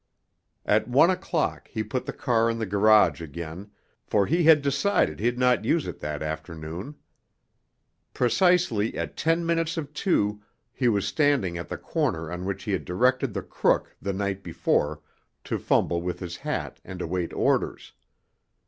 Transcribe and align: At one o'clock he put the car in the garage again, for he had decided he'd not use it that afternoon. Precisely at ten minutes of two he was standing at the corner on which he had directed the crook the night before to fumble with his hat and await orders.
At 0.65 0.87
one 0.87 1.11
o'clock 1.11 1.67
he 1.67 1.83
put 1.83 2.07
the 2.07 2.11
car 2.11 2.49
in 2.49 2.57
the 2.57 2.65
garage 2.65 3.21
again, 3.21 3.69
for 4.03 4.25
he 4.25 4.41
had 4.45 4.63
decided 4.63 5.19
he'd 5.19 5.37
not 5.37 5.63
use 5.63 5.85
it 5.85 5.99
that 5.99 6.23
afternoon. 6.23 6.95
Precisely 8.11 8.97
at 8.97 9.15
ten 9.15 9.45
minutes 9.45 9.77
of 9.77 9.93
two 9.93 10.41
he 10.73 10.87
was 10.87 11.05
standing 11.07 11.55
at 11.59 11.69
the 11.69 11.77
corner 11.77 12.31
on 12.31 12.45
which 12.45 12.63
he 12.63 12.71
had 12.71 12.83
directed 12.83 13.35
the 13.35 13.43
crook 13.43 13.95
the 14.01 14.11
night 14.11 14.41
before 14.41 15.01
to 15.43 15.59
fumble 15.59 16.01
with 16.01 16.19
his 16.19 16.37
hat 16.37 16.81
and 16.83 16.99
await 16.99 17.31
orders. 17.31 17.93